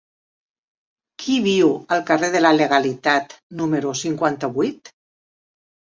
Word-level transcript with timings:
Qui 1.23 1.35
viu 1.49 1.69
al 1.97 2.01
carrer 2.09 2.31
de 2.37 2.41
la 2.45 2.53
Legalitat 2.61 3.39
número 3.61 3.95
cinquanta-vuit? 4.03 4.95